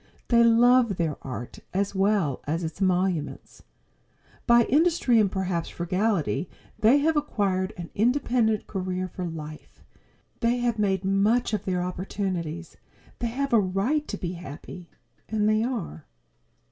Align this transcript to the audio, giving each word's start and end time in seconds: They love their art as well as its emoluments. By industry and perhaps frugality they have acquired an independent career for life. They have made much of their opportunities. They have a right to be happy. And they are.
They 0.29 0.43
love 0.43 0.95
their 0.97 1.15
art 1.21 1.59
as 1.75 1.93
well 1.93 2.41
as 2.47 2.63
its 2.63 2.81
emoluments. 2.81 3.61
By 4.47 4.63
industry 4.63 5.19
and 5.19 5.31
perhaps 5.31 5.69
frugality 5.69 6.49
they 6.79 6.97
have 6.97 7.15
acquired 7.15 7.71
an 7.77 7.91
independent 7.93 8.65
career 8.65 9.07
for 9.07 9.25
life. 9.25 9.83
They 10.39 10.57
have 10.57 10.79
made 10.79 11.05
much 11.05 11.53
of 11.53 11.65
their 11.65 11.83
opportunities. 11.83 12.77
They 13.19 13.27
have 13.27 13.53
a 13.53 13.59
right 13.61 14.07
to 14.07 14.17
be 14.17 14.31
happy. 14.31 14.89
And 15.29 15.47
they 15.47 15.61
are. 15.63 16.07